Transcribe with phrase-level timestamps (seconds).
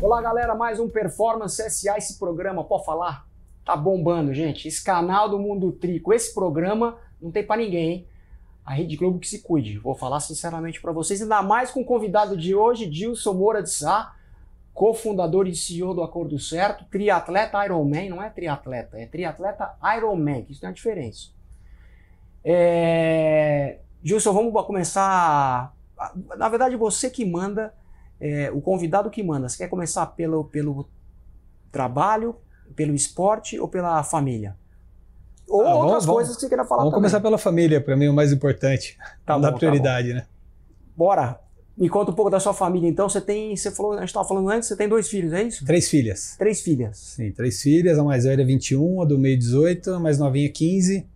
[0.00, 1.98] Olá, galera, mais um Performance SA.
[1.98, 3.26] Esse programa, pode falar?
[3.64, 4.68] Tá bombando, gente.
[4.68, 8.08] Esse canal do Mundo Trico, esse programa não tem para ninguém, hein?
[8.64, 9.76] A Rede Globo que se cuide.
[9.76, 13.70] Vou falar sinceramente para vocês, ainda mais com o convidado de hoje, Dilson Moura de
[13.70, 14.14] Sá,
[14.72, 20.52] cofundador e CEO do Acordo Certo, triatleta Ironman, não é triatleta, é triatleta Ironman, que
[20.52, 21.30] isso tem uma diferença.
[22.44, 23.80] É...
[24.00, 25.74] Gilson, vamos começar.
[26.36, 27.74] Na verdade, você que manda
[28.20, 30.88] é, o convidado que manda, você quer começar pelo, pelo
[31.70, 32.36] trabalho,
[32.74, 34.56] pelo esporte ou pela família?
[35.48, 37.00] Ou Ah, outras vamos- coisas que você queira falar Vamos também.
[37.02, 38.96] começar pela família, para mim é o mais importante.
[39.24, 40.26] Tá Não bom, dá tá prioridade, né?
[40.96, 41.40] Bora.
[41.76, 43.08] Me conta um pouco da sua família, então.
[43.08, 45.64] Você tem, você falou, a gente estava falando antes, você tem dois filhos, é isso?
[45.64, 46.34] Três filhas.
[46.36, 46.98] Três filhas.
[46.98, 50.50] Sim, três filhas, a mais velha é 21, a do meio 18, a mais novinha
[50.50, 51.06] 15.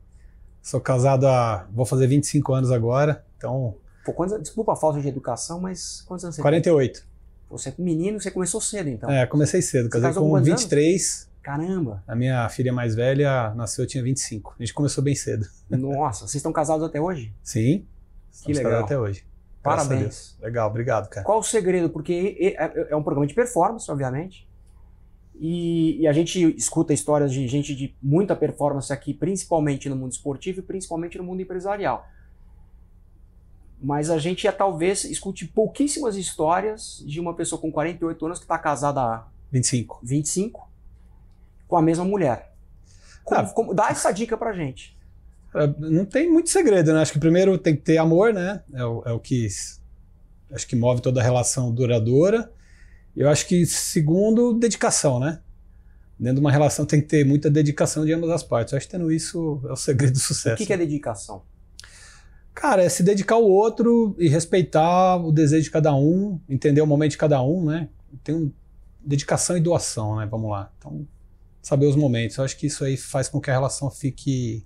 [0.62, 5.08] Sou casado há, vou fazer 25 anos agora, então Pô, quantos, desculpa a falta de
[5.08, 7.00] educação, mas quantos anos você 48.
[7.00, 7.08] tem?
[7.50, 9.10] Você é menino, você começou cedo, então.
[9.10, 11.30] É, comecei cedo, casei casou com com quantos 23.
[11.42, 12.02] Caramba.
[12.06, 14.54] A minha filha mais velha nasceu, eu tinha 25.
[14.58, 15.46] A gente começou bem cedo.
[15.68, 17.32] Nossa, vocês estão casados até hoje?
[17.42, 17.84] Sim,
[18.30, 18.84] estamos legal.
[18.84, 19.24] até hoje.
[19.62, 20.36] Parabéns.
[20.40, 21.24] Legal, obrigado, cara.
[21.26, 21.90] Qual o segredo?
[21.90, 24.48] Porque é- é é um programa de performance, obviamente.
[25.38, 30.12] E, e a gente escuta histórias de gente de muita performance aqui, principalmente no mundo
[30.12, 32.06] esportivo e principalmente no mundo empresarial.
[33.82, 38.44] Mas a gente é, talvez escute pouquíssimas histórias de uma pessoa com 48 anos que
[38.44, 39.98] está casada há 25.
[40.02, 40.70] 25
[41.66, 42.52] com a mesma mulher.
[43.24, 43.46] Como- Ah.
[43.52, 44.96] como- dá essa dica pra gente.
[45.54, 47.00] É, Não tem muito segredo, né?
[47.02, 48.62] Acho que primeiro tem que ter amor, né?
[48.72, 49.46] É o, é o que
[50.52, 52.52] acho que move toda a relação duradoura.
[53.16, 55.40] Eu acho que segundo, dedicação, né?
[56.18, 58.72] Dentro de uma relação tem que ter muita dedicação de ambas as partes.
[58.72, 60.54] Eu acho que tendo isso é o segredo do sucesso.
[60.54, 61.42] O que, que é dedicação?
[62.54, 66.86] Cara, é se dedicar ao outro e respeitar o desejo de cada um, entender o
[66.86, 67.88] momento de cada um, né?
[68.22, 68.52] Tem um,
[69.00, 70.26] dedicação e doação, né?
[70.26, 70.70] Vamos lá.
[70.78, 71.06] Então,
[71.62, 72.36] saber os momentos.
[72.36, 74.64] Eu acho que isso aí faz com que a relação fique.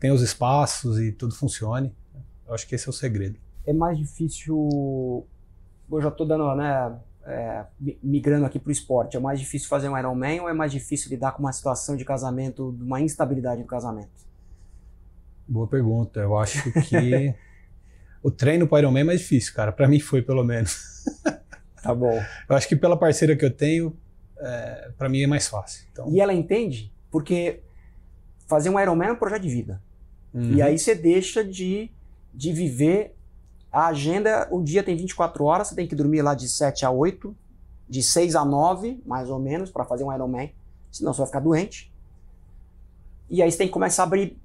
[0.00, 1.94] tenha os espaços e tudo funcione.
[2.46, 3.38] Eu acho que esse é o segredo.
[3.66, 5.26] é mais difícil.
[5.90, 6.98] Eu já estou dando, né?
[7.24, 9.16] é, mi- migrando aqui para o esporte.
[9.16, 12.04] É mais difícil fazer um Ironman ou é mais difícil lidar com uma situação de
[12.04, 14.10] casamento, de uma instabilidade do casamento?
[15.52, 16.18] Boa pergunta.
[16.20, 17.34] Eu acho que
[18.22, 19.70] o treino para Ironman é mais difícil, cara.
[19.70, 21.04] Para mim foi, pelo menos.
[21.82, 22.16] Tá bom.
[22.48, 23.94] Eu acho que pela parceira que eu tenho,
[24.38, 25.84] é, para mim é mais fácil.
[25.92, 26.90] Então, E ela entende?
[27.10, 27.60] Porque
[28.46, 29.82] fazer um Ironman é um projeto de vida.
[30.32, 30.52] uhum.
[30.54, 31.90] E aí você deixa de,
[32.32, 33.14] de viver
[33.70, 34.48] a agenda.
[34.50, 37.36] O dia tem 24 horas, você tem que dormir lá de 7 a 8,
[37.88, 40.50] de 6 a 9, mais ou menos, para fazer um Ironman.
[40.90, 41.92] Senão você vai ficar doente.
[43.28, 44.40] E aí você tem que começar a abrir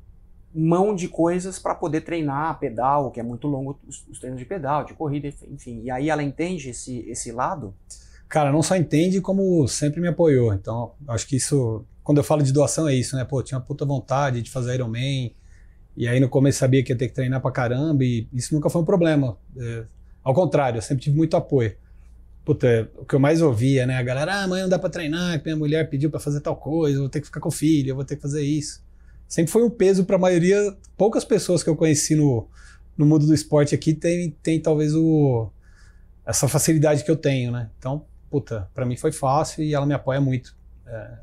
[0.58, 4.46] mão de coisas para poder treinar pedal, que é muito longo os, os treinos de
[4.46, 5.82] pedal, de corrida, enfim.
[5.84, 7.76] E aí ela entende esse, esse lado.
[8.28, 10.54] Cara, não só entende, como sempre me apoiou.
[10.54, 13.24] Então, acho que isso, quando eu falo de doação, é isso, né?
[13.24, 15.32] Pô, tinha uma puta vontade de fazer Ironman.
[15.96, 18.04] E aí no começo sabia que ia ter que treinar pra caramba.
[18.04, 19.38] E isso nunca foi um problema.
[19.56, 19.86] É,
[20.24, 21.76] ao contrário, eu sempre tive muito apoio.
[22.44, 23.98] Puta, o que eu mais ouvia, né?
[23.98, 26.98] A galera, ah, mãe, não dá pra treinar, minha mulher pediu pra fazer tal coisa,
[26.98, 28.82] eu vou ter que ficar com o filho, eu vou ter que fazer isso.
[29.28, 30.76] Sempre foi um peso pra maioria.
[30.96, 32.48] Poucas pessoas que eu conheci no,
[32.98, 35.50] no mundo do esporte aqui tem, tem talvez o,
[36.26, 37.70] essa facilidade que eu tenho, né?
[37.78, 40.56] Então, puta, pra mim foi fácil e ela me apoia muito.
[40.86, 41.20] É,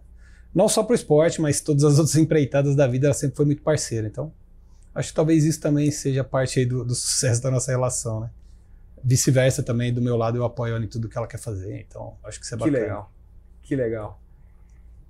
[0.55, 3.63] não só pro esporte, mas todas as outras empreitadas da vida, ela sempre foi muito
[3.63, 4.07] parceira.
[4.07, 4.33] Então,
[4.95, 8.31] acho que talvez isso também seja parte aí do, do sucesso da nossa relação, né?
[9.03, 11.85] Vice-versa também, do meu lado, eu apoio ela em tudo que ela quer fazer.
[11.87, 12.79] Então, acho que isso é Que bacana.
[12.79, 13.13] legal.
[13.63, 14.24] Que legal.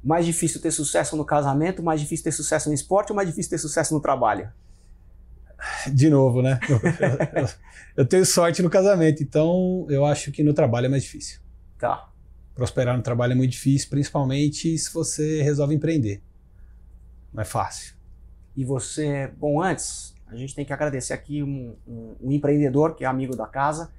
[0.05, 3.51] Mais difícil ter sucesso no casamento, mais difícil ter sucesso no esporte ou mais difícil
[3.51, 4.51] ter sucesso no trabalho?
[5.93, 6.61] De novo, né?
[6.69, 7.49] Eu, eu- eu-
[7.99, 11.41] eu tenho sorte no casamento, então eu acho que no trabalho é mais difícil.
[11.79, 12.11] Tá.
[12.55, 16.23] Prosperar no trabalho é muito difícil, principalmente se você resolve empreender.
[17.33, 17.95] Não é fácil.
[18.55, 23.05] E você, bom, antes, a gente tem que agradecer aqui um, um- um empreendedor que
[23.05, 23.91] é amigo da casa,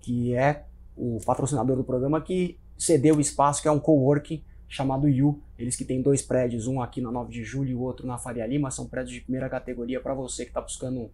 [0.00, 0.64] que é
[0.96, 5.40] o patrocinador do programa, que cedeu o espaço, que é um coworking chamado You.
[5.58, 8.18] Eles que têm dois prédios, um aqui na 9 de julho e o outro na
[8.18, 11.10] Faria Lima, são prédios de primeira categoria para você que está buscando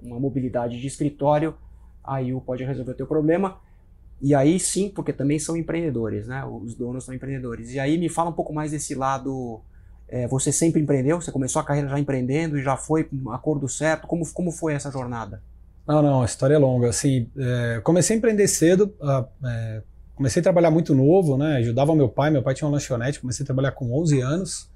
[0.00, 1.54] uma mobilidade de escritório.
[2.02, 3.58] A You pode resolver o teu problema.
[4.20, 6.44] E aí sim, porque também são empreendedores, né?
[6.44, 7.72] Os donos são empreendedores.
[7.72, 9.62] E aí me fala um pouco mais desse lado
[10.08, 11.20] é, você sempre empreendeu?
[11.20, 14.06] Você começou a carreira já empreendendo e já foi acordo certo?
[14.06, 15.42] Como, como foi essa jornada?
[15.86, 16.88] Não, não, a história é longa.
[16.88, 19.82] Assim, é, comecei a empreender cedo, ah, é,
[20.14, 21.56] comecei a trabalhar muito novo, né?
[21.56, 24.70] Ajudava meu pai, meu pai tinha uma lanchonete, comecei a trabalhar com 11 anos.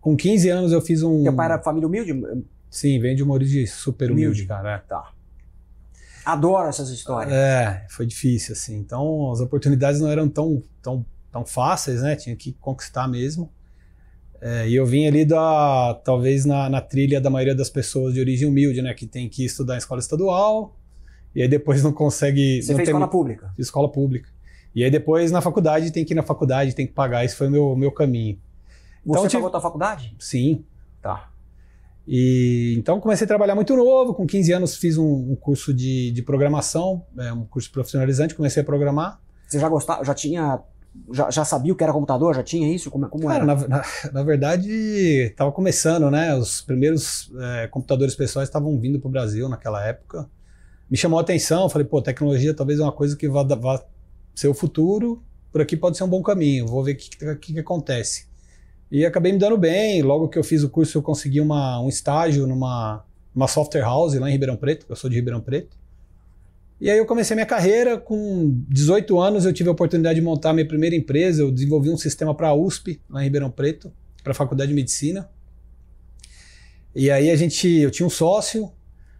[0.00, 1.22] Com 15 anos eu fiz um.
[1.22, 2.12] Teu pai era família humilde?
[2.70, 4.46] Sim, vem de uma origem super humilde, Humilde.
[4.46, 4.74] cara.
[4.74, 4.78] é.
[4.78, 5.12] Tá.
[6.24, 7.32] Adoro essas histórias.
[7.32, 8.76] É, foi difícil, assim.
[8.76, 12.14] Então, as oportunidades não eram tão, tão, tão fáceis, né?
[12.14, 13.50] Tinha que conquistar mesmo.
[14.40, 18.20] É, e eu vim ali da, talvez na, na, trilha da maioria das pessoas de
[18.20, 18.94] origem humilde, né?
[18.94, 20.76] Que tem que estudar em escola estadual
[21.34, 22.62] e aí depois não consegue.
[22.62, 23.52] Você não fez tem, escola pública?
[23.58, 24.30] Escola pública.
[24.74, 27.24] E aí depois na faculdade tem que ir na faculdade, tem que pagar.
[27.24, 28.38] Esse foi o meu, meu caminho.
[29.04, 29.50] Você então, pagou tive...
[29.50, 30.16] tua faculdade?
[30.18, 30.64] Sim.
[31.02, 31.30] Tá.
[32.06, 36.10] E então comecei a trabalhar muito novo, com 15 anos fiz um, um curso de,
[36.10, 39.20] de programação, é, um curso profissionalizante, comecei a programar.
[39.46, 40.60] Você já gostava, já tinha
[41.12, 42.34] já, já, sabia o que era computador?
[42.34, 42.90] Já tinha isso?
[42.90, 43.46] Como, como Cara, era?
[43.46, 46.34] Na, na, na verdade, estava começando, né?
[46.34, 50.28] Os primeiros é, computadores pessoais estavam vindo para o Brasil naquela época.
[50.90, 53.80] Me chamou a atenção, falei, pô, tecnologia talvez é uma coisa que vá, vá
[54.34, 55.22] ser o futuro,
[55.52, 58.26] por aqui pode ser um bom caminho, vou ver o que, que, que, acontece.
[58.90, 61.88] E acabei me dando bem, logo que eu fiz o curso eu consegui uma, um
[61.88, 63.04] estágio numa,
[63.34, 65.78] numa software house lá em Ribeirão Preto, eu sou de Ribeirão Preto.
[66.80, 70.52] E aí eu comecei minha carreira, com 18 anos eu tive a oportunidade de montar
[70.54, 73.92] minha primeira empresa, eu desenvolvi um sistema para a USP, lá em Ribeirão Preto,
[74.22, 75.28] para a Faculdade de Medicina.
[76.94, 78.72] E aí a gente, eu tinha um sócio,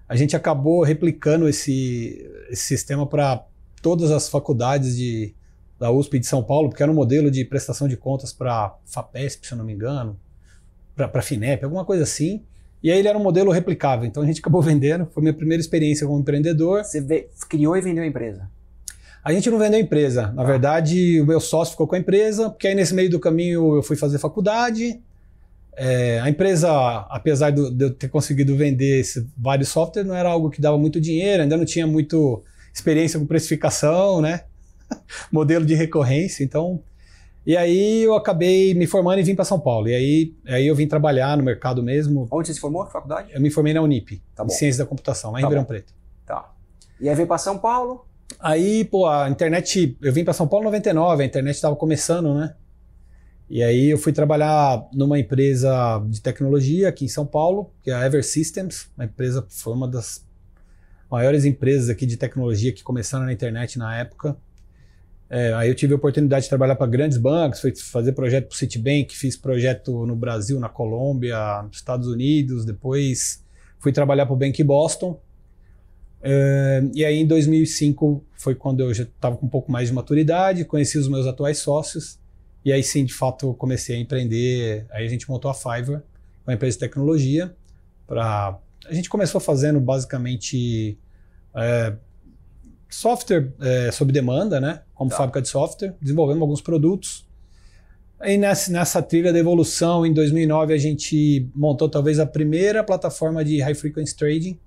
[0.08, 3.46] a gente acabou replicando esse, esse sistema para
[3.82, 5.34] todas as faculdades de,
[5.78, 9.46] da USP de São Paulo, porque era um modelo de prestação de contas para FAPESP,
[9.46, 10.18] se eu não me engano,
[10.94, 12.42] para FINEP, alguma coisa assim.
[12.82, 15.06] E aí ele era um modelo replicável, então a gente acabou vendendo.
[15.06, 16.84] Foi minha primeira experiência como empreendedor.
[16.84, 18.48] Você criou e vendeu a empresa?
[19.22, 20.32] A gente não vendeu a empresa.
[20.32, 20.46] Na ah.
[20.46, 23.82] verdade, o meu sócio ficou com a empresa, porque aí nesse meio do caminho eu
[23.82, 25.00] fui fazer faculdade.
[25.76, 26.70] É, a empresa,
[27.08, 31.00] apesar de eu ter conseguido vender esse, vários softwares, não era algo que dava muito
[31.00, 34.44] dinheiro, ainda não tinha muito experiência com precificação, né?
[35.30, 36.44] Modelo de recorrência.
[36.44, 36.82] Então,
[37.46, 39.88] e aí eu acabei me formando e vim para São Paulo.
[39.88, 42.28] E aí, aí eu vim trabalhar no mercado mesmo.
[42.30, 42.84] Onde você se formou?
[42.86, 43.32] Que faculdade?
[43.32, 45.92] Eu me formei na Unip, tá em Ciência da Computação, lá em tá Ribeirão Preto.
[46.26, 46.52] Tá.
[47.00, 48.06] E aí veio para São Paulo?
[48.38, 52.34] Aí, pô, a internet, eu vim para São Paulo em 99, a internet estava começando,
[52.34, 52.54] né?
[53.48, 57.94] E aí eu fui trabalhar numa empresa de tecnologia aqui em São Paulo, que é
[57.94, 60.24] a Ever Systems, uma empresa foi uma das
[61.10, 64.36] maiores empresas aqui de tecnologia que começaram na internet na época.
[65.28, 68.54] É, aí eu tive a oportunidade de trabalhar para grandes bancos, fui fazer projeto para
[68.54, 73.44] o Citibank, fiz projeto no Brasil, na Colômbia, nos Estados Unidos, depois
[73.78, 75.20] fui trabalhar para o Bank Boston.
[76.22, 79.94] É, e aí em 2005 foi quando eu já estava com um pouco mais de
[79.94, 82.18] maturidade, conheci os meus atuais sócios,
[82.64, 84.86] e aí sim, de fato, comecei a empreender.
[84.90, 86.02] Aí a gente montou a Fiverr,
[86.46, 87.54] uma empresa de tecnologia,
[88.06, 88.58] para...
[88.86, 90.98] A gente começou fazendo basicamente...
[91.54, 91.94] É,
[92.90, 94.82] software é, sob demanda, né?
[94.94, 95.16] Como tá.
[95.16, 97.26] fábrica de software, desenvolvemos alguns produtos.
[98.18, 103.42] Aí nessa, nessa trilha da evolução, em 2009, a gente montou talvez a primeira plataforma
[103.42, 104.58] de high frequency trading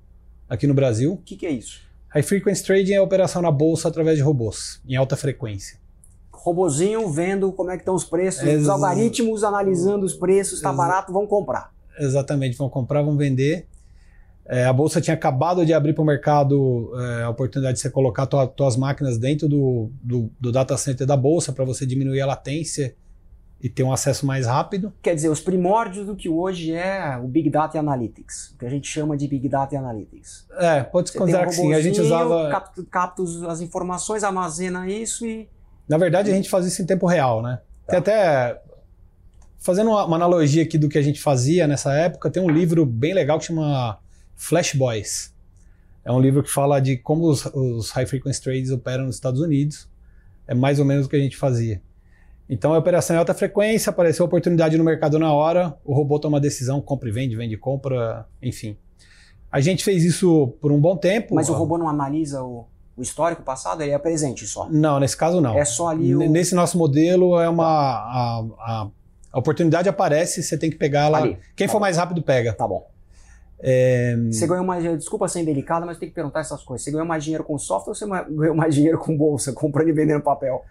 [0.50, 1.14] aqui no Brasil.
[1.14, 1.82] O que, que é isso?
[2.08, 5.78] High frequency trading é a operação na bolsa através de robôs, em alta frequência.
[6.32, 10.74] Robozinho vendo como é que estão os preços, Ex os algoritmos analisando os preços, está
[10.74, 11.72] barato, vão comprar.
[12.00, 13.68] Exatamente, vão comprar, vão vender.
[14.46, 17.90] É, a bolsa tinha acabado de abrir para o mercado é, a oportunidade de você
[17.90, 22.20] colocar tua, tuas máquinas dentro do, do, do data center da bolsa para você diminuir
[22.20, 22.94] a latência
[23.62, 24.92] e ter um acesso mais rápido.
[25.02, 28.70] Quer dizer, os primórdios do que hoje é o Big Data Analytics, o que a
[28.70, 30.46] gente chama de Big Data Analytics.
[30.58, 31.74] É, pode se considerar um que sim.
[31.74, 32.50] A gente usava.
[32.50, 35.48] Capta, capta as informações, armazena isso e.
[35.88, 37.62] Na verdade, a gente fazia isso em tempo real, né?
[37.88, 37.92] Tá.
[37.92, 38.62] Tem até.
[39.60, 42.86] Fazendo uma, uma analogia aqui do que a gente fazia nessa época, tem um livro
[42.86, 43.98] bem legal que chama
[44.36, 45.34] Flash Boys.
[46.06, 49.40] É um livro que fala de como os, os high frequency trades operam nos Estados
[49.40, 49.90] Unidos.
[50.48, 51.82] É mais ou menos o que a gente fazia.
[52.50, 56.40] Então, a operação em alta frequência, apareceu oportunidade no mercado na hora, o robô toma
[56.42, 58.78] decisão, compra e vende, vende e compra, enfim.
[59.50, 61.36] A gente fez isso por um bom tempo.
[61.36, 62.66] Mas o robô não analisa o,
[62.98, 64.68] o histórico passado, ele é presente só?
[64.70, 65.58] Não, nesse caso não.
[65.58, 66.30] É só ali o...
[66.30, 67.66] Nesse nosso modelo, é uma...
[67.66, 68.88] A, a,
[69.32, 71.22] a oportunidade aparece, você tem que pegar ela.
[71.56, 71.82] Quem tá for bom.
[71.82, 72.54] mais rápido, pega.
[72.54, 72.86] Tá bom.
[73.60, 74.16] É...
[74.32, 76.84] Você ganhou mais dinheiro, desculpa ser indelicado, mas tem que perguntar essas coisas.
[76.84, 79.94] Você ganhou mais dinheiro com software ou você ganhou mais dinheiro com bolsa, comprando e
[79.94, 80.64] vendendo papel?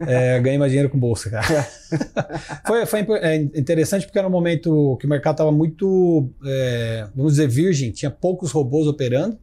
[0.00, 1.44] É, ganhei mais dinheiro com bolsa, cara.
[2.66, 7.34] foi foi é, interessante porque era um momento que o mercado estava muito, é, vamos
[7.34, 9.38] dizer, virgem, tinha poucos robôs operando.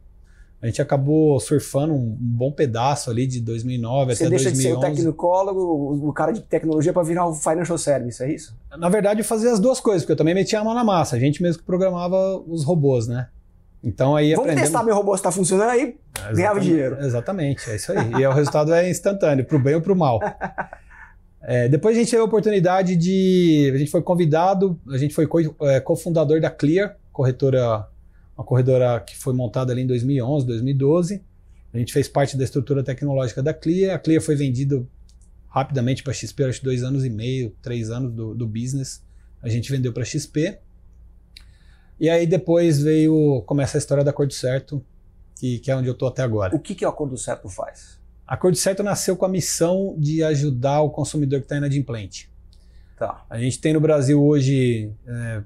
[0.62, 4.44] A gente acabou surfando um, bom pedaço ali de 2009 Você até 2011.
[4.44, 8.22] Você deixa de ser o tecnocólogo, o cara de tecnologia para virar o financial service,
[8.22, 8.54] é isso?
[8.76, 11.16] Na verdade, eu fazia as duas coisas, porque eu também metia a mão na massa.
[11.16, 13.28] A gente mesmo que programava os robôs, né?
[13.82, 14.68] Então aí Vamos aprendemos...
[14.68, 15.96] testar meu robô se está funcionando aí,
[16.28, 16.98] é, ganhava dinheiro.
[17.00, 18.12] Exatamente, é isso aí.
[18.20, 20.20] E o resultado é instantâneo, para o bem ou para o mal.
[21.42, 23.72] É, depois a gente teve a oportunidade de.
[23.74, 25.26] A gente foi convidado, a gente foi
[25.62, 27.88] é, cofundador da Clear, corretora
[28.40, 31.22] uma corredora que foi montada ali em 2011, 2012.
[31.74, 33.94] A gente fez parte da estrutura tecnológica da Clia.
[33.94, 34.82] A Clia foi vendida
[35.48, 39.04] rapidamente para XP, acho que dois anos e meio, três anos do, do business.
[39.42, 40.58] A gente vendeu para XP.
[41.98, 44.82] E aí depois veio começa a história da Acordo Certo,
[45.38, 46.56] que, que é onde eu estou até agora.
[46.56, 48.00] O que, que o Acordo Certo faz?
[48.26, 52.30] A Acordo Certo nasceu com a missão de ajudar o consumidor que está inadimplente.
[52.96, 53.24] Tá.
[53.28, 55.42] A gente tem no Brasil hoje é,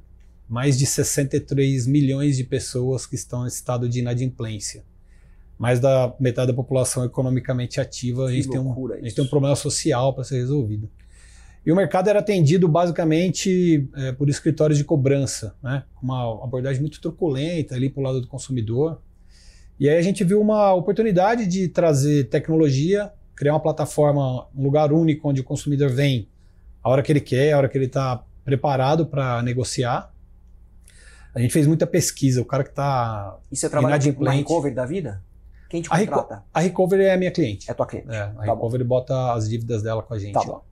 [0.54, 4.84] mais de 63 milhões de pessoas que estão em estado de inadimplência.
[5.58, 9.28] Mais da metade da população economicamente ativa, a gente, tem um, a gente tem um
[9.28, 10.88] problema social para ser resolvido.
[11.66, 15.82] E o mercado era atendido basicamente é, por escritórios de cobrança, né?
[16.00, 19.02] uma abordagem muito truculenta ali para o lado do consumidor.
[19.80, 24.92] E aí a gente viu uma oportunidade de trazer tecnologia, criar uma plataforma, um lugar
[24.92, 26.28] único onde o consumidor vem
[26.80, 30.13] a hora que ele quer, a hora que ele está preparado para negociar.
[31.34, 34.86] A gente fez muita pesquisa, o cara que está E você trabalha na Recovery da
[34.86, 35.22] vida?
[35.68, 36.44] Quem te contrata?
[36.52, 37.68] A, a Recovery é a minha cliente.
[37.68, 38.08] É tua cliente.
[38.10, 38.88] É, a tá Recovery bom.
[38.88, 40.32] bota as dívidas dela com a gente.
[40.32, 40.62] Tá bom.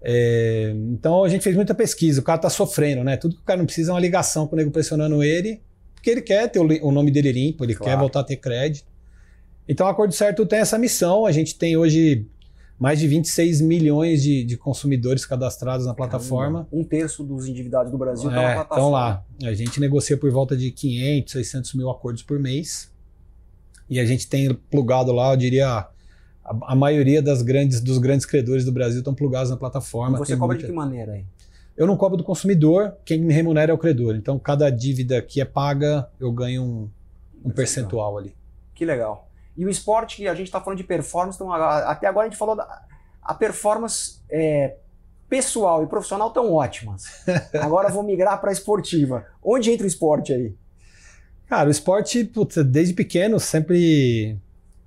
[0.00, 3.16] É, então a gente fez muita pesquisa, o cara está sofrendo, né?
[3.16, 5.62] Tudo que o cara não precisa é uma ligação com o nego pressionando ele,
[5.94, 7.92] porque ele quer ter o, o nome dele limpo, ele claro.
[7.92, 8.86] quer voltar a ter crédito.
[9.68, 11.24] Então, o Acordo Certo tem essa missão.
[11.24, 12.26] A gente tem hoje
[12.78, 16.66] mais de 26 milhões de, de consumidores cadastrados na plataforma.
[16.72, 18.82] Um terço dos endividados do Brasil estão é, na plataforma.
[18.82, 19.24] Estão lá.
[19.50, 22.92] A gente negocia por volta de 500, 600 mil acordos por mês.
[23.88, 25.88] E a gente tem plugado lá, eu diria, a,
[26.44, 30.16] a maioria das grandes, dos grandes credores do Brasil estão plugados na plataforma.
[30.16, 30.66] E você cobra muita...
[30.66, 31.24] de que maneira aí?
[31.76, 34.14] Eu não cobro do consumidor, quem me remunera é o credor.
[34.14, 36.88] Então, cada dívida que é paga, eu ganho um,
[37.44, 38.34] um percentual ali.
[38.74, 39.28] Que legal.
[39.56, 42.38] E o esporte, que a gente está falando de performance, então, até agora a gente
[42.38, 42.84] falou da
[43.24, 44.76] a performance é,
[45.28, 47.04] pessoal e profissional tão ótimas.
[47.54, 49.24] Agora vou migrar para a esportiva.
[49.42, 50.54] Onde entra o esporte aí?
[51.48, 54.38] Cara, o esporte, putz, desde pequeno, sempre.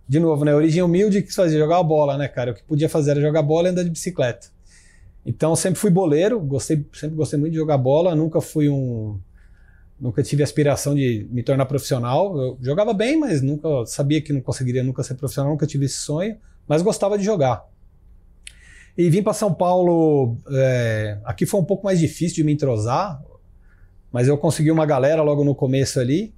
[0.07, 0.55] De novo, né?
[0.55, 2.51] Origem humilde que fazia jogar bola, né, cara?
[2.51, 4.47] O que podia fazer era jogar bola e andar de bicicleta.
[5.25, 9.19] Então sempre fui boleiro, gostei, sempre gostei muito de jogar bola, nunca fui um
[9.99, 12.37] nunca tive aspiração de me tornar profissional.
[12.37, 15.97] Eu jogava bem, mas nunca sabia que não conseguiria nunca ser profissional, nunca tive esse
[15.97, 16.37] sonho,
[16.67, 17.65] mas gostava de jogar.
[18.97, 23.21] E vim para São Paulo, é, aqui foi um pouco mais difícil de me entrosar,
[24.11, 26.33] mas eu consegui uma galera logo no começo ali.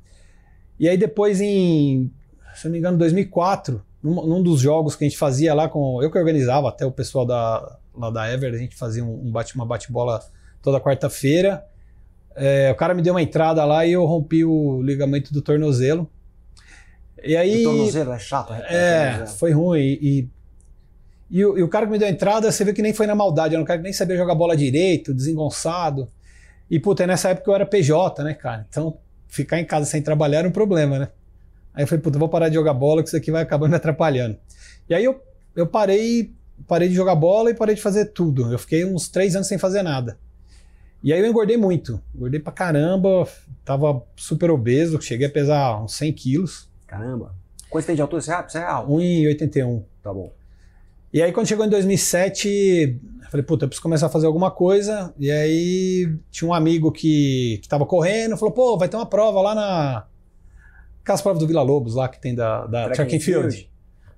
[0.80, 2.12] E aí depois em,
[2.56, 6.02] se não me engano, 2004, num, num dos jogos que a gente fazia lá com,
[6.04, 9.56] eu que organizava até o pessoal da lá da Ever, a gente fazia um bate,
[9.56, 10.24] uma bate-bola
[10.62, 11.66] toda quarta-feira.
[12.42, 16.10] É, o cara me deu uma entrada lá e eu rompi o ligamento do tornozelo.
[17.22, 17.66] E aí.
[17.66, 19.80] O tornozelo é chato, É, foi ruim.
[19.80, 20.30] E, e,
[21.40, 23.06] e, o, e, o, cara que me deu a entrada, você vê que nem foi
[23.06, 23.56] na maldade.
[23.56, 26.08] Era um cara que nem sabia jogar bola direito, desengonçado.
[26.72, 28.66] E, puta, nessa época eu era PJ, né, cara?
[28.70, 31.10] Então, ficar em casa sem trabalhar era um problema, né?
[31.74, 33.76] Aí eu falei, puta, vou parar de jogar bola, que isso aqui vai acabar me
[33.76, 34.38] atrapalhando.
[34.90, 35.22] E aí eu,
[35.56, 36.34] eu parei
[36.68, 38.52] parei de jogar bola e parei de fazer tudo.
[38.52, 40.18] Eu fiquei uns três anos sem fazer nada.
[41.02, 42.02] E aí eu engordei muito.
[42.14, 43.28] Engordei pra caramba,
[43.64, 46.70] tava super obeso, cheguei a pesar uns 100 quilos.
[46.86, 47.34] Caramba.
[47.70, 48.22] Quanto tem de altura?
[48.22, 48.92] Você é, é alto?
[48.92, 49.84] 1,81.
[50.02, 50.34] Tá bom.
[51.14, 54.52] E aí quando chegou em 2007, eu falei, puta, eu preciso começar a fazer alguma
[54.52, 55.14] coisa.
[55.18, 59.42] E aí tinha um amigo que, que tava correndo, falou, pô, vai ter uma prova
[59.42, 60.06] lá na...
[61.02, 63.56] Aquelas provas do Vila Lobos lá que tem da, da Track and Field.
[63.56, 63.70] Field.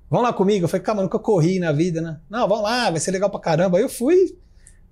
[0.09, 0.65] Vão lá comigo?
[0.65, 2.19] Eu falei, calma, nunca corri na vida, né?
[2.29, 3.77] Não, vamos lá, vai ser legal pra caramba.
[3.77, 4.37] Aí eu fui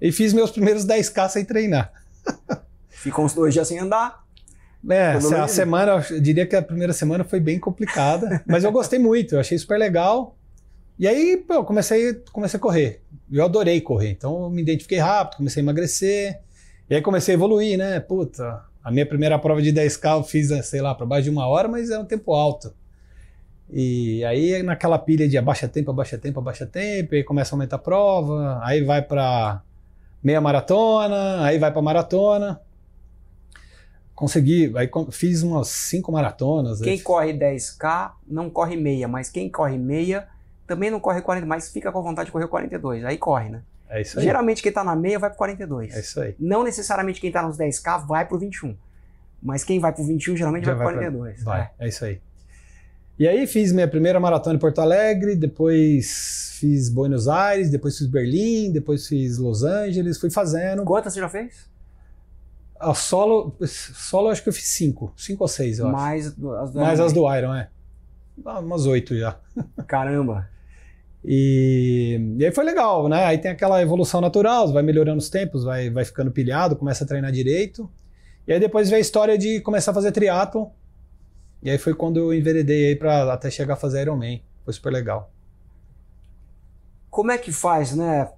[0.01, 1.91] e fiz meus primeiros 10K sem treinar.
[2.89, 4.23] Ficou uns dois dias sem andar.
[4.89, 8.97] É, a semana, eu diria que a primeira semana foi bem complicada, mas eu gostei
[8.97, 10.37] muito, eu achei super legal.
[10.97, 13.01] E aí, pô, eu comecei, comecei a correr.
[13.31, 16.39] Eu adorei correr, então eu me identifiquei rápido, comecei a emagrecer.
[16.89, 17.99] E aí comecei a evoluir, né?
[17.99, 21.47] Puta, a minha primeira prova de 10K eu fiz, sei lá, para baixo de uma
[21.47, 22.73] hora, mas é um tempo alto.
[23.71, 27.75] E aí naquela pilha de abaixa tempo, abaixa tempo, abaixa tempo, aí começa a aumentar
[27.75, 29.61] a prova, aí vai para
[30.23, 32.61] meia maratona, aí vai para maratona.
[34.13, 36.81] Consegui, aí fiz umas cinco maratonas.
[36.81, 40.27] Quem corre 10K não corre meia, mas quem corre meia
[40.67, 43.61] também não corre 40, mas fica com vontade de correr 42, aí corre, né?
[43.89, 44.25] É isso aí.
[44.25, 45.95] Geralmente quem tá na meia vai pro 42.
[45.95, 46.35] É isso aí.
[46.39, 48.75] Não necessariamente quem tá nos 10K vai pro 21.
[49.41, 51.43] Mas quem vai pro 21 geralmente Já vai pro 42.
[51.43, 51.53] Pra...
[51.53, 51.85] Vai, é.
[51.85, 52.21] é isso aí.
[53.17, 58.07] E aí fiz minha primeira maratona em Porto Alegre, depois fiz Buenos Aires, depois fiz
[58.07, 60.83] Berlim, depois fiz Los Angeles, fui fazendo.
[60.83, 61.69] Quantas você já fez?
[62.79, 66.53] A solo, solo acho que eu fiz cinco, cinco ou seis, eu Mais acho.
[66.55, 67.69] as do Mais as do Iron, é.
[68.45, 69.37] Ah, umas oito já.
[69.87, 70.47] Caramba.
[71.23, 73.25] E, e, aí foi legal, né?
[73.25, 77.07] Aí tem aquela evolução natural, vai melhorando os tempos, vai, vai ficando pilhado, começa a
[77.07, 77.89] treinar direito.
[78.47, 80.71] E aí depois vem a história de começar a fazer triatlo
[81.61, 84.41] E aí foi quando eu enveredei aí para até chegar a fazer Ironman.
[84.63, 85.31] Foi super legal.
[87.19, 88.31] Como é que faz, né?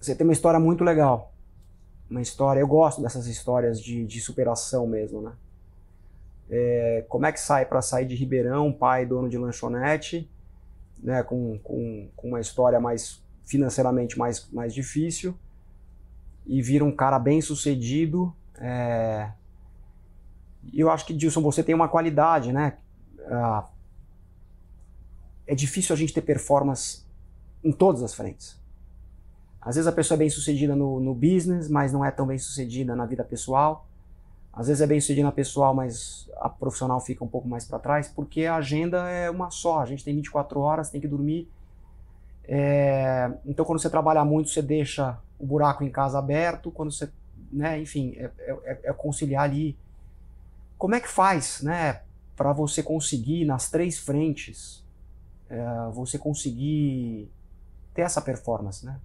[0.00, 1.34] Você tem uma história muito legal.
[2.08, 5.32] Uma história, eu gosto dessas histórias de, de superação mesmo, né?
[6.48, 10.30] É, como é que sai para sair de Ribeirão, pai dono de lanchonete,
[10.96, 15.36] né, com, com, com uma história mais financeiramente mais, mais difícil
[16.46, 18.32] e vira um cara bem sucedido.
[18.60, 19.32] É...
[20.72, 22.78] Eu acho que, Dilson, você tem uma qualidade, né?
[23.28, 23.68] Ah,
[25.48, 27.05] é difícil a gente ter performance
[27.66, 28.56] em todas as frentes.
[29.60, 32.38] Às vezes a pessoa é bem sucedida no, no business, mas não é tão bem
[32.38, 33.88] sucedida na vida pessoal.
[34.52, 37.80] Às vezes é bem sucedida na pessoal, mas a profissional fica um pouco mais para
[37.80, 39.80] trás, porque a agenda é uma só.
[39.80, 41.50] A gente tem 24 horas, tem que dormir.
[42.44, 43.28] É...
[43.44, 46.70] Então, quando você trabalha muito, você deixa o buraco em casa aberto.
[46.70, 47.10] Quando você,
[47.50, 49.76] né, enfim, é, é, é conciliar ali.
[50.78, 52.02] Como é que faz, né,
[52.36, 54.84] para você conseguir nas três frentes,
[55.50, 57.28] é, você conseguir
[57.96, 59.00] ter essa performance, né?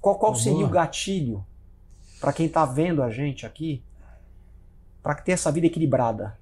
[0.00, 1.44] Qual, qual seria o gatilho
[2.18, 3.82] para quem está vendo a gente aqui
[5.02, 6.36] para ter essa vida equilibrada?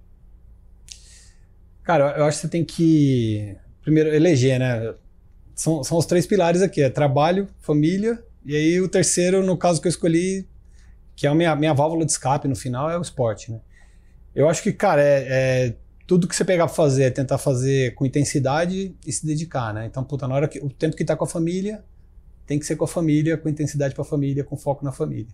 [1.82, 4.94] Cara, eu acho que você tem que primeiro eleger, né?
[5.54, 9.80] São, são os três pilares aqui: é trabalho, família e aí o terceiro, no caso
[9.80, 10.46] que eu escolhi,
[11.16, 13.60] que é a minha, minha válvula de escape no final, é o esporte, né?
[14.32, 15.74] Eu acho que, cara, é, é
[16.06, 19.86] tudo que você pegar pra fazer é tentar fazer com intensidade e se dedicar, né?
[19.86, 21.84] Então, puta, na hora que o tempo que tá com a família,
[22.46, 25.26] tem que ser com a família, com intensidade para a família, com foco na família.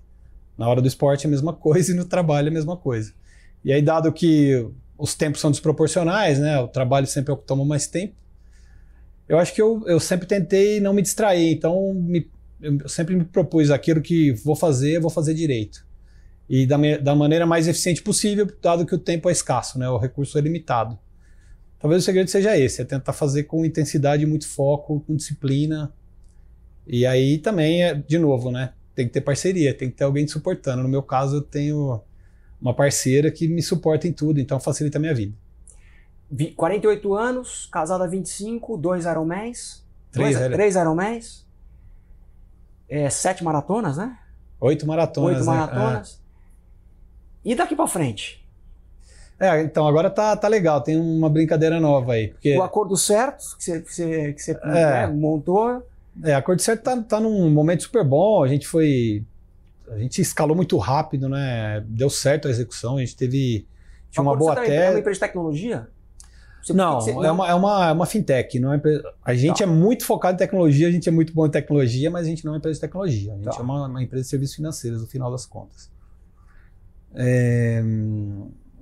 [0.56, 3.12] Na hora do esporte é a mesma coisa e no trabalho é a mesma coisa.
[3.62, 6.58] E aí, dado que os tempos são desproporcionais, né?
[6.58, 8.14] O trabalho sempre toma mais tempo.
[9.28, 13.24] Eu acho que eu, eu sempre tentei não me distrair, então me, eu sempre me
[13.24, 15.86] propus aquilo que vou fazer, vou fazer direito.
[16.48, 19.88] E da, da maneira mais eficiente possível, dado que o tempo é escasso, né?
[19.88, 20.98] O recurso é limitado.
[21.78, 25.92] Talvez o segredo seja esse, é tentar fazer com intensidade, muito foco, com disciplina,
[26.86, 28.72] e aí também, é, de novo, né?
[28.94, 30.82] Tem que ter parceria, tem que ter alguém te suportando.
[30.82, 32.00] No meu caso, eu tenho
[32.60, 35.34] uma parceira que me suporta em tudo, então facilita a minha vida.
[36.56, 39.84] 48 anos, casado há 25, dois Ironmans.
[40.10, 41.46] Três, dois, três Ironmans.
[42.88, 44.18] É, sete maratonas, né?
[44.60, 45.38] Oito maratonas.
[45.38, 46.16] Oito maratonas.
[46.16, 46.21] Né?
[47.44, 48.42] E daqui para frente?
[49.38, 52.28] É, então agora tá, tá legal, tem uma brincadeira nova aí.
[52.28, 52.56] Porque...
[52.56, 54.56] O acordo certo que você, que você, que você é.
[54.64, 55.82] né, montou
[56.22, 58.42] é, a Cor de Certo tá, tá num momento super bom.
[58.42, 59.24] A gente foi.
[59.88, 61.82] A gente escalou muito rápido, né?
[61.86, 62.96] Deu certo a execução.
[62.96, 63.66] A gente teve.
[64.10, 64.72] Tinha uma boa tese.
[64.72, 65.88] É uma empresa de tecnologia?
[66.62, 68.60] Você, não, é, Uma, é, uma, é uma fintech.
[68.60, 68.80] Não é
[69.24, 69.64] a gente tá.
[69.64, 72.44] é muito focado em tecnologia, a gente é muito bom em tecnologia, mas a gente
[72.44, 73.32] não é uma empresa de tecnologia.
[73.32, 73.56] A gente tá.
[73.58, 75.90] é uma, uma, empresa de serviços financeiros, no final das contas.
[77.14, 77.82] É...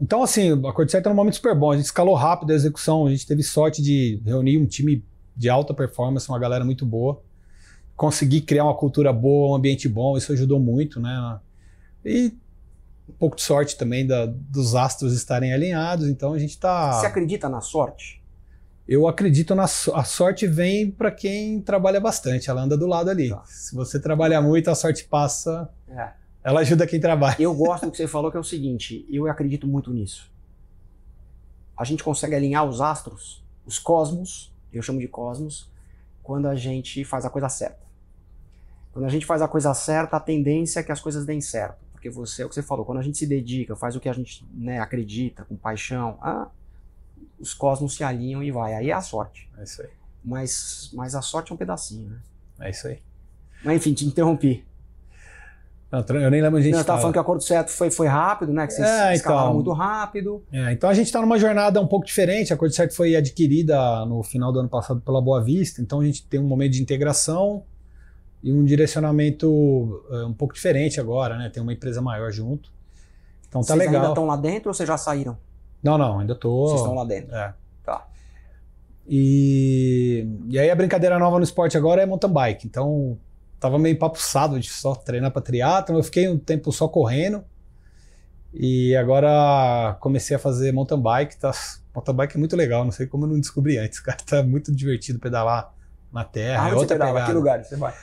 [0.00, 1.72] Então, assim, a Cor de Certo é um momento super bom.
[1.72, 5.04] A gente escalou rápido a execução, a gente teve sorte de reunir um time
[5.36, 7.22] de alta performance, uma galera muito boa.
[7.96, 11.38] Consegui criar uma cultura boa, um ambiente bom, isso ajudou muito, né?
[12.04, 12.32] E
[13.08, 16.92] um pouco de sorte também da, dos astros estarem alinhados, então a gente está.
[16.92, 18.20] Você acredita na sorte?
[18.88, 23.30] Eu acredito na a sorte vem para quem trabalha bastante, ela anda do lado ali.
[23.30, 23.42] Tá.
[23.44, 25.68] Se você trabalha muito, a sorte passa.
[25.88, 26.19] É.
[26.42, 27.37] Ela ajuda quem trabalha.
[27.38, 30.31] Eu gosto do que você falou, que é o seguinte: eu acredito muito nisso.
[31.76, 35.70] A gente consegue alinhar os astros, os cosmos, eu chamo de cosmos,
[36.22, 37.81] quando a gente faz a coisa certa.
[38.92, 41.79] Quando a gente faz a coisa certa, a tendência é que as coisas deem certo.
[41.92, 44.09] Porque você, é o que você falou, quando a gente se dedica, faz o que
[44.09, 46.48] a gente né, acredita, com paixão, ah,
[47.38, 48.74] os cosmos se alinham e vai.
[48.74, 49.48] Aí é a sorte.
[49.59, 49.88] É isso aí.
[50.24, 52.20] Mas, mas a sorte é um pedacinho, né?
[52.61, 53.00] É isso aí.
[53.64, 54.64] Mas enfim, te interrompi.
[55.90, 56.72] Não, eu nem lembro a gente.
[56.72, 58.64] Não, estava falando que o acordo certo foi, foi rápido, né?
[58.66, 60.42] Que vocês é, então, muito rápido.
[60.53, 62.53] É, então a gente está numa jornada um pouco diferente.
[62.53, 66.05] A acordo certo foi adquirida no final do ano passado pela Boa Vista, então a
[66.05, 67.64] gente tem um momento de integração
[68.42, 71.50] e um direcionamento uh, um pouco diferente agora, né?
[71.50, 72.70] Tem uma empresa maior junto.
[73.48, 73.96] Então tá vocês legal.
[73.96, 75.37] ainda estão lá dentro ou vocês já saíram?
[75.83, 76.68] Não, não, ainda tô.
[76.68, 77.35] Vocês estão lá dentro.
[77.35, 77.53] É.
[77.85, 78.07] Tá.
[79.09, 82.66] E, e aí a brincadeira nova no esporte agora é mountain bike.
[82.68, 83.18] Então
[83.60, 87.44] tava meio empapuçado de só treinar para triatlo, eu fiquei um tempo só correndo.
[88.52, 91.52] E agora comecei a fazer mountain bike, tá?
[91.94, 94.74] Mountain bike é muito legal, não sei como eu não descobri antes, cara, tá muito
[94.74, 95.72] divertido pedalar
[96.12, 97.94] na terra, ah, é outra pedala, que lugar você vai?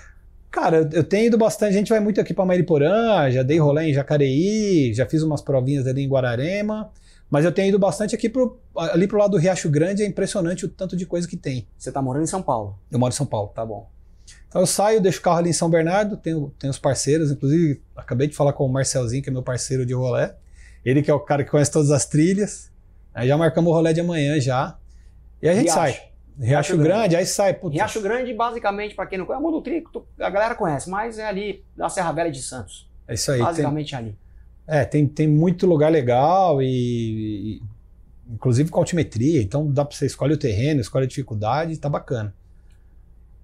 [0.49, 3.59] Cara, eu, eu, tenho ido bastante, a gente vai muito aqui para Mariporã, já dei
[3.59, 6.89] rolê em Jacareí, já fiz umas provinhas ali em Guararema,
[7.29, 10.65] mas eu tenho ido bastante aqui pro, ali pro lado do Riacho Grande, é impressionante
[10.65, 11.67] o tanto de coisa que tem.
[11.77, 12.79] Você tá morando em São Paulo?
[12.89, 13.51] Eu moro em São Paulo.
[13.53, 13.89] Tá bom.
[14.47, 17.81] Então eu saio, deixo o carro ali em São Bernardo, tenho, tenho os parceiros, inclusive
[17.95, 20.35] acabei de falar com o Marcelzinho, que é meu parceiro de rolé.
[20.85, 22.71] Ele que é o cara que conhece todas as trilhas.
[23.13, 24.77] Aí já marcamos o rolê de amanhã já.
[25.41, 25.77] E a gente Riacho.
[25.79, 25.91] sai.
[25.91, 27.15] Riacho, Riacho Grande, Grande.
[27.15, 27.53] aí sai.
[27.53, 31.17] Puta, Riacho Grande, basicamente, para quem não conhece, é Mundo Trigo, a galera conhece, mas
[31.19, 32.87] é ali da Serra Velha de Santos.
[33.07, 33.37] é isso aí.
[33.39, 34.15] Tem, basicamente ali.
[34.67, 36.67] é, tem, tem muito lugar legal e,
[37.57, 37.61] e-
[38.29, 39.41] inclusive com altimetria.
[39.41, 42.33] Então dá pra você escolhe o terreno, escolhe a dificuldade, tá bacana.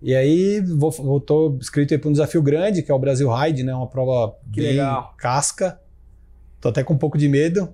[0.03, 3.63] E aí vou, tô inscrito aí para um desafio grande, que é o Brasil Ride,
[3.63, 3.73] né?
[3.73, 5.13] Uma prova Que bem legal.
[5.17, 5.79] casca.
[6.59, 7.73] Tô até com um pouco de medo.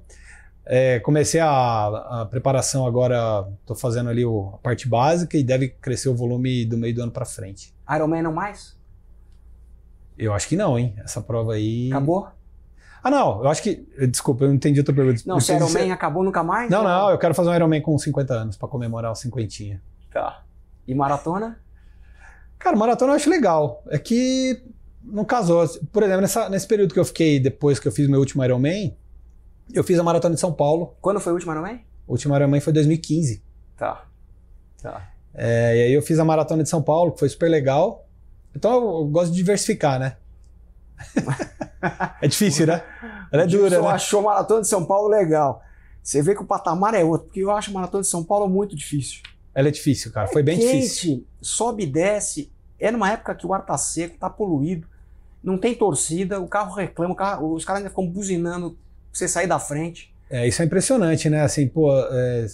[0.64, 5.70] É, comecei a, a preparação agora, tô fazendo ali o- a parte básica e deve
[5.70, 7.74] crescer o volume do meio do ano para frente.
[7.92, 8.78] Ironman não mais?
[10.16, 10.94] Eu acho que não, hein?
[11.04, 11.88] Essa prova aí.
[11.92, 12.28] Acabou?
[13.04, 13.88] Ah, não, eu acho que.
[14.12, 15.24] Desculpa, eu não entendi a tua pergunta.
[15.26, 16.70] Não, Eu se Ironman acabou nunca mais?
[16.70, 19.82] Não, não, eu quero fazer um Ironman com 50 anos para comemorar os cinquentinha.
[20.14, 20.44] Tá.
[20.88, 21.58] E maratona?
[22.60, 23.82] Cara, maratona eu acho legal.
[23.90, 24.62] É que
[25.02, 25.66] não casou.
[25.92, 28.96] Por exemplo, nessa- nesse período que eu fiquei depois que eu fiz meu último Ironman,
[29.74, 30.96] eu fiz a maratona de São Paulo.
[31.02, 31.82] Quando foi o último Ironman?
[32.06, 33.42] O último Ironman foi em 2015.
[33.78, 34.06] Tá.
[34.82, 35.10] Tá.
[35.34, 38.06] É, e aí eu fiz a maratona de São Paulo, que foi super legal.
[38.56, 40.18] Então eu, eu gosto de diversificar, né?
[42.22, 42.84] é difícil, né?
[43.32, 43.94] Ela é dura, Gilson né?
[43.94, 45.62] achou a Maratona de São Paulo legal.
[46.04, 48.50] Você vê que o patamar é outro, porque eu acho a Maratona de São Paulo
[48.50, 49.22] muito difícil.
[49.54, 50.28] Ela é difícil, cara.
[50.28, 51.26] Foi bem Quente, difícil.
[51.42, 52.50] sobe e desce.
[52.80, 54.88] É numa época que o ar tá seco, tá poluído,
[55.44, 58.78] não tem torcida, o carro reclama, o carro- os caras ainda ficam buzinando pra
[59.12, 60.14] você sair da frente.
[60.30, 61.42] É, isso é impressionante, né?
[61.42, 62.46] Assim, pô, é,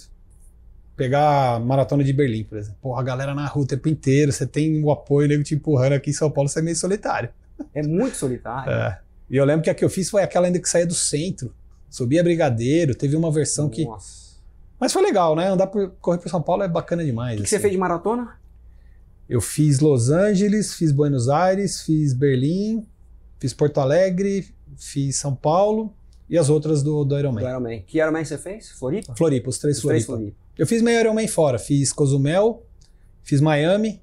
[0.96, 2.78] pegar a maratona de Berlim, por exemplo.
[2.80, 5.92] Porra, a galera na rua o tempo inteiro, você tem o apoio, nego te empurrando
[5.92, 7.28] aqui em São Paulo, você é meio solitário.
[7.74, 8.72] É muito solitário.
[8.72, 8.98] É.
[9.30, 11.54] E eu lembro que a que eu fiz foi aquela ainda que saía do centro.
[11.90, 13.86] Subia Brigadeiro, teve uma versão que.
[14.78, 15.48] Mas foi legal, né?
[15.48, 17.34] Andar por, correr por São Paulo é bacana demais.
[17.34, 17.62] O que, que você assim.
[17.62, 18.38] fez de maratona?
[19.28, 22.86] Eu fiz Los Angeles, fiz Buenos Aires, fiz Berlim,
[23.40, 25.92] fiz Porto Alegre, fiz São Paulo
[26.28, 27.44] e as outras do, do Do Ironman.
[27.44, 27.82] Ironman.
[27.82, 28.70] Que Ironman você fez?
[28.70, 29.14] Floripa?
[29.16, 30.30] Floripa, os três Os três Floripa.
[30.32, 30.46] Floripa.
[30.58, 32.64] Eu fiz meio Ironman fora, fiz Cozumel,
[33.22, 34.00] fiz Miami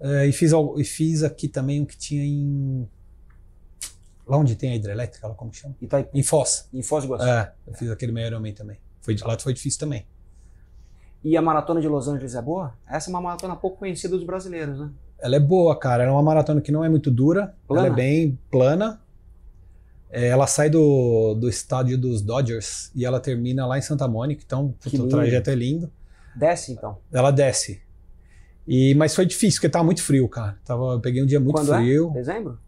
[0.00, 2.88] eh, e, fiz, e fiz aqui também um que tinha em.
[4.26, 5.74] Lá onde tem a hidrelétrica, como chama?
[5.80, 6.16] Itaipu.
[6.16, 6.68] Em Foz.
[6.72, 7.28] Em Foz do Iguaçu.
[7.28, 8.78] É, eu fiz aquele meio Ironman também.
[9.00, 10.04] Foi, lá foi difícil também.
[11.22, 12.74] E a maratona de Los Angeles é boa?
[12.88, 14.90] Essa é uma maratona pouco conhecida dos brasileiros, né?
[15.18, 16.02] Ela é boa, cara.
[16.02, 17.54] Ela é uma maratona que não é muito dura.
[17.68, 17.86] Plana?
[17.86, 19.00] Ela é bem plana.
[20.10, 24.42] É, ela sai do, do estádio dos Dodgers e ela termina lá em Santa Mônica.
[24.44, 25.90] Então, o trajeto é lindo.
[26.34, 26.98] Desce, então.
[27.12, 27.82] Ela desce.
[28.66, 30.56] E, mas foi difícil, porque tava muito frio, cara.
[30.64, 32.10] Tava, eu peguei um dia muito Quando frio.
[32.10, 32.14] é?
[32.14, 32.58] Dezembro?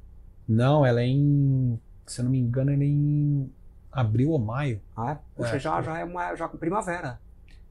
[0.46, 1.78] Não, ela é em.
[2.06, 3.50] Se eu não me engano, ela é em
[3.92, 4.80] abril ou maio.
[4.96, 5.18] Ah, é?
[5.36, 5.58] Puxa, É.
[5.58, 7.18] já, já é uma, já com primavera.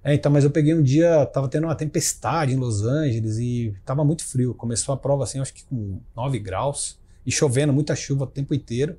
[0.03, 3.75] É, então, mas eu peguei um dia, tava tendo uma tempestade em Los Angeles e
[3.85, 4.53] tava muito frio.
[4.55, 8.53] Começou a prova assim, acho que com 9 graus e chovendo, muita chuva o tempo
[8.53, 8.97] inteiro.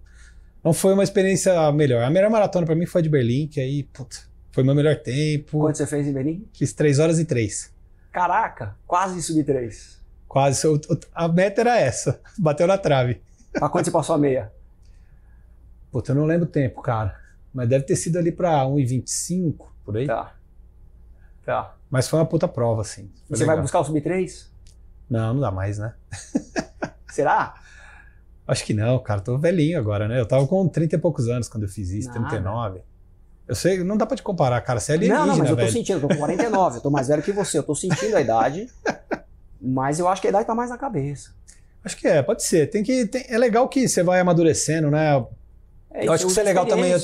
[0.62, 2.04] Não foi uma experiência melhor.
[2.04, 4.16] A melhor maratona pra mim foi a de Berlim, que aí, puta,
[4.52, 5.58] foi meu melhor tempo.
[5.58, 6.46] Quanto você fez em Berlim?
[6.52, 7.72] Fiz 3 horas e 3.
[8.12, 10.00] Caraca, quase subi três.
[10.28, 10.66] Quase.
[10.68, 12.20] o- o- A meta era essa.
[12.38, 13.20] Bateu na trave.
[13.52, 14.52] Pra quanto você passou a meia?
[15.92, 17.14] Puta, eu não lembro o tempo, cara.
[17.54, 20.06] Mas deve ter sido ali pra 1,25 por aí.
[20.06, 20.34] Tá.
[21.44, 21.74] Tá.
[21.90, 23.10] Mas foi uma puta prova, assim.
[23.28, 23.62] Foi Você vai legal.
[23.64, 24.50] buscar o sub 3?
[25.10, 25.92] Não, não dá mais, né?
[27.12, 27.54] Será?
[28.48, 29.20] Acho que não, cara.
[29.20, 30.18] Tô velhinho agora, né?
[30.18, 32.20] Eu tava com 30 e poucos anos quando eu fiz isso, Nada.
[32.30, 32.80] 39.
[33.46, 34.80] Eu sei, não dá pra te comparar, cara.
[34.80, 35.72] Você é não, alienígena, não, mas eu tô velho.
[35.72, 38.20] sentindo, eu tô com 49, eu tô mais velho que você, eu tô sentindo a
[38.20, 38.68] idade,
[39.60, 41.32] mas eu acho que a idade tá mais na cabeça.
[41.84, 42.68] Acho que é, pode ser.
[42.70, 45.22] Tem que, tem- é legal que você vai amadurecendo, né?
[45.94, 46.96] É, eu acho que isso é legal também, a,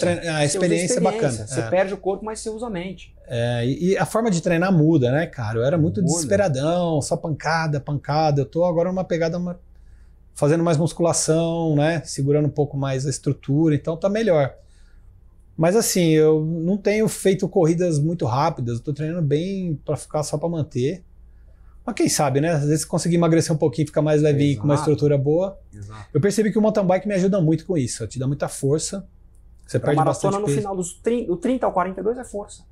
[0.44, 0.98] experiência.
[0.98, 1.46] é bacana.
[1.46, 1.68] Você É.
[1.68, 3.14] perde o corpo, mas você usa a mente.
[3.26, 5.58] É, e, e a forma de treinar muda, né, cara?
[5.58, 6.12] Eu era muito Muda.
[6.12, 8.40] desesperadão, só pancada, pancada.
[8.40, 9.58] Eu tô agora numa pegada uma-
[10.34, 12.00] fazendo mais musculação, né?
[12.04, 14.54] Segurando um pouco mais a estrutura, então tá melhor.
[15.56, 20.22] Mas assim, eu não tenho feito corridas muito rápidas, eu tô treinando bem pra ficar
[20.22, 21.02] só pra manter.
[21.88, 22.50] Mas quem sabe, né?
[22.50, 24.90] Às vezes conseguir emagrecer um pouquinho, ficar mais levinho com uma Exato.
[24.90, 25.58] estrutura boa.
[25.72, 26.06] Exato.
[26.12, 29.08] Eu percebi que o mountain bike me ajuda muito com isso, te dá muita força.
[29.66, 30.58] Você Pra perde maratona, no peso.
[30.58, 32.62] final dos 30, do 30 ao 42 é força.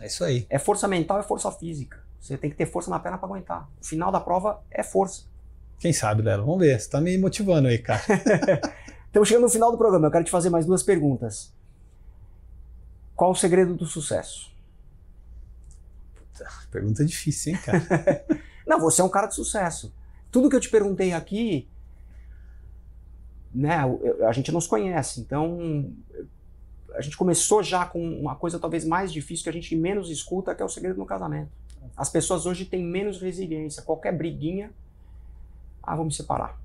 [0.00, 0.46] É isso aí.
[0.48, 1.98] É força mental e força física.
[2.18, 3.68] Você tem que ter força na perna pra aguentar.
[3.82, 5.24] O final da prova é força.
[5.78, 6.46] Quem sabe, Lelo?
[6.46, 6.80] Vamos ver.
[6.80, 8.00] Você tá me motivando aí, cara.
[9.08, 10.06] Estamos chegando no final do programa.
[10.06, 11.52] Eu quero te fazer mais duas perguntas.
[13.14, 14.50] Qual o segredo do sucesso?
[16.70, 18.24] Pergunta difícil, hein, cara?
[18.66, 19.92] Não, você é um cara de sucesso.
[20.30, 21.68] Tudo que eu te perguntei aqui,
[23.54, 23.78] né,
[24.26, 25.90] a gente não se conhece, então
[26.94, 30.54] a gente começou já com uma coisa talvez mais difícil que a gente menos escuta,
[30.54, 31.50] que é o segredo no casamento.
[31.96, 33.82] As pessoas hoje têm menos resiliência.
[33.82, 34.70] Qualquer briguinha,
[35.82, 36.58] ah, me separar.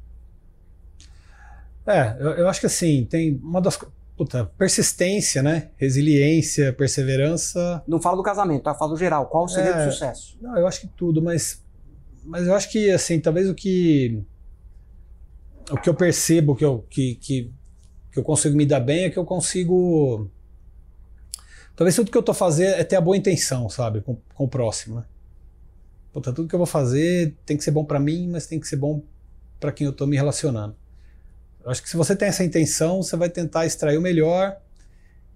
[1.86, 3.78] É, eu, eu acho que assim, tem uma das.
[4.16, 5.70] Puta, persistência, né?
[5.78, 7.82] Resiliência, perseverança.
[7.88, 8.76] Não falo do casamento, tá?
[8.76, 9.28] Falo geral.
[9.28, 9.86] Qual o segredo É.
[9.86, 10.38] do sucesso?
[10.42, 11.64] Não, eu acho que tudo, mas,
[12.30, 14.24] mas eu acho que, assim, talvez o que.
[15.72, 17.52] O que eu percebo que eu, que, que,
[18.12, 20.30] que eu consigo me dar bem é que eu consigo.
[21.76, 24.02] Talvez tudo que eu tô fazendo é ter a boa intenção, sabe?
[24.02, 25.06] Com, com o próximo, né?
[26.14, 28.68] Puta, tudo que eu vou fazer tem que ser bom pra mim, mas tem que
[28.68, 29.02] ser bom
[29.60, 30.76] pra quem eu tô me relacionando.
[31.64, 34.56] Eu acho que se você tem essa intenção, você vai tentar extrair o melhor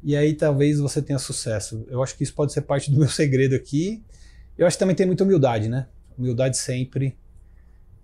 [0.04, 1.88] e aí talvez você tenha sucesso.
[1.90, 4.04] Eu acho que isso pode ser parte do meu segredo aqui.
[4.56, 5.88] Eu acho que também tem muita humildade, né?
[6.17, 7.17] Humildade sempre.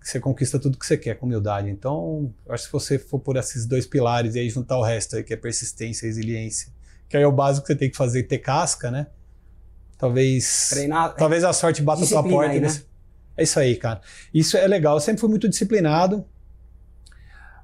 [0.00, 1.68] Você conquista tudo que você quer com humildade.
[1.68, 4.82] Então, eu acho que se você for por esses dois pilares e aí juntar o
[4.82, 6.72] resto aí, que é persistência e resiliência,
[7.08, 9.08] que aí é o básico que você tem que fazer, ter casca, né?
[9.98, 10.70] Talvez.
[10.70, 11.14] Treinar.
[11.14, 12.52] Talvez a sorte bata a sua porta.
[12.52, 12.68] aí, né?
[13.36, 14.00] É isso aí, cara.
[14.32, 14.96] Isso é legal.
[14.96, 16.24] Eu sempre fui muito disciplinado.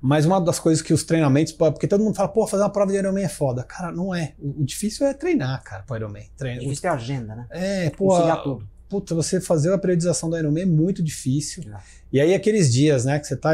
[0.00, 1.52] Mas uma das coisas que os treinamentos.
[1.52, 3.64] Porque todo mundo fala, pô, fazer uma prova de Ironman é foda.
[3.64, 4.34] Cara, não é.
[4.38, 6.22] O, o difícil é treinar, cara, pro Ironman.
[6.22, 6.60] É Treino.
[6.60, 7.46] difícil ter agenda, né?
[7.50, 8.08] É, pô.
[8.08, 8.68] Conciliar tudo.
[8.88, 11.64] Puta, você fazer a periodização do Ironman é muito difícil.
[11.72, 11.78] É.
[12.12, 13.52] E aí, aqueles dias, né, que você tá.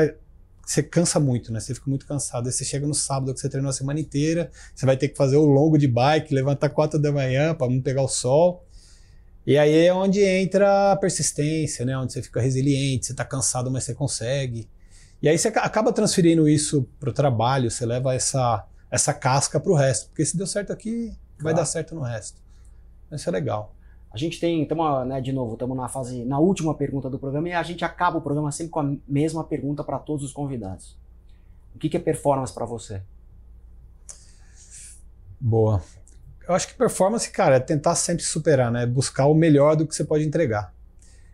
[0.64, 1.58] Você cansa muito, né?
[1.58, 2.46] Você fica muito cansado.
[2.46, 5.16] Aí você chega no sábado que você treinou a semana inteira, você vai ter que
[5.16, 8.64] fazer o longo de bike, levantar 4 da manhã para não pegar o sol.
[9.44, 11.98] E aí é onde entra a persistência, né?
[11.98, 14.68] Onde você fica resiliente, você tá cansado, mas você consegue.
[15.20, 19.74] E aí você aca- acaba transferindo isso pro trabalho, você leva essa, essa casca pro
[19.74, 20.06] resto.
[20.10, 21.06] Porque se deu certo aqui,
[21.38, 21.56] vai Claro.
[21.56, 22.40] dar certo no resto.
[23.10, 23.74] Isso é legal.
[24.12, 27.48] A gente tem, estamos, né, de novo, estamos na fase, na última pergunta do programa
[27.48, 30.98] e a gente acaba o programa sempre com a mesma pergunta para todos os convidados.
[31.74, 33.00] O que, que é performance para você?
[35.40, 35.82] Boa.
[36.46, 38.84] Eu acho que performance, cara, é tentar sempre superar, né?
[38.84, 40.74] Buscar o melhor do que você pode entregar.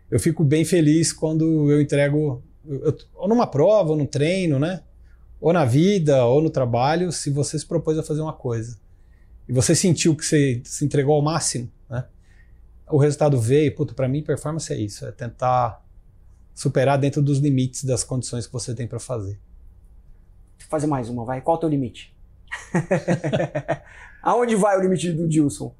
[0.09, 4.81] Eu fico bem feliz quando eu entrego, eu- ou numa prova, ou no treino, né?
[5.41, 8.77] Ou na vida, ou no trabalho, se você se propôs a fazer uma coisa
[9.47, 12.05] e você sentiu que você se entregou ao máximo, né?
[12.89, 15.83] O resultado veio, puto, para mim performance é isso, é tentar
[16.55, 19.39] superar dentro dos limites das condições que você tem para fazer.
[20.69, 21.41] Fazer mais uma, vai.
[21.41, 22.13] Qual o teu limite?
[24.21, 25.73] Aonde vai o limite do Dilson?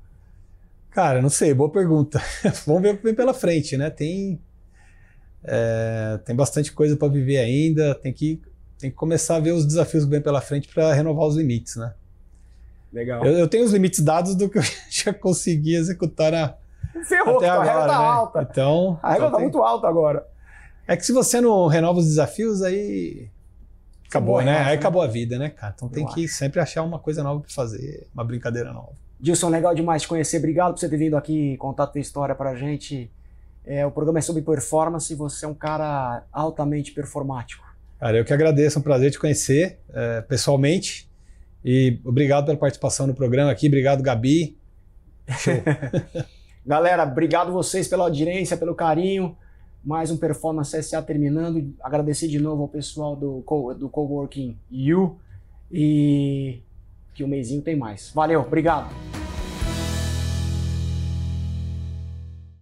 [0.92, 2.22] Cara, não sei, boa pergunta.
[2.66, 3.90] Vamos ver o que vem pela frente, né?
[3.90, 4.40] Tem,
[5.44, 8.42] é, tem bastante coisa para viver ainda, tem que,
[8.78, 11.76] tem que começar a ver os desafios que vem pela frente para renovar os limites,
[11.76, 11.94] né?
[12.92, 13.24] Legal.
[13.26, 16.56] Eu, eu tenho os limites dados do que eu já consegui executar na-
[17.06, 18.06] Ferrou, até a régua agora, tá né?
[18.06, 18.48] alta.
[18.52, 20.26] Então, A régua então tá tem- muito alta agora.
[20.88, 23.30] é que se você não renova os desafios, aí
[24.08, 24.58] acabou, né?
[24.60, 24.74] Aí né?
[24.74, 25.74] acabou a vida, né, cara?
[25.76, 28.92] Então tem Eu que sempre achar uma coisa nova para fazer, uma brincadeira nova.
[29.20, 30.38] Dilson, legal demais te conhecer.
[30.38, 33.12] Obrigado por você ter vindo aqui contar a tua história pra gente.
[33.66, 37.68] É, o programa é sobre performance e você é um cara altamente performático.
[38.00, 41.08] Cara, eu que agradeço, é um prazer te conhecer é, pessoalmente.
[41.64, 43.68] E obrigado pela participação no programa aqui.
[43.68, 44.58] Obrigado, Gabi.
[46.70, 49.36] Galera, obrigado vocês pela audiência, pelo carinho.
[49.84, 51.74] Mais um Performance SA terminando.
[51.82, 55.18] Agradecer de novo ao pessoal do, co- do Coworking U.
[55.72, 56.60] E
[57.16, 58.12] que o mêsinho tem mais.
[58.14, 58.88] Valeu, obrigado.